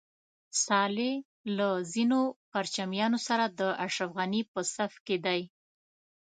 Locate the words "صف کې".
4.73-5.17